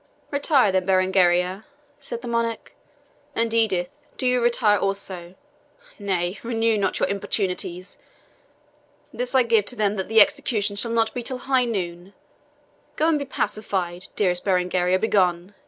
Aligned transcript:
"Retire, 0.31 0.71
then, 0.71 0.87
Berengaria," 0.87 1.65
said 1.99 2.23
the 2.23 2.27
Monarch; 2.27 2.73
"and, 3.35 3.53
Edith, 3.53 3.91
do 4.17 4.25
you 4.25 4.41
retire 4.41 4.79
also; 4.79 5.35
nay, 5.99 6.39
renew 6.41 6.75
not 6.75 6.97
your 6.97 7.07
importunities! 7.07 7.99
This 9.13 9.35
I 9.35 9.43
give 9.43 9.65
to 9.65 9.75
them 9.75 9.97
that 9.97 10.07
the 10.07 10.19
execution 10.19 10.75
shall 10.75 10.89
not 10.89 11.13
be 11.13 11.21
till 11.21 11.37
high 11.37 11.65
noon. 11.65 12.15
Go 12.95 13.09
and 13.09 13.19
be 13.19 13.25
pacified 13.25 14.07
dearest 14.15 14.43
Berengaria, 14.43 14.97
begone. 14.97 15.53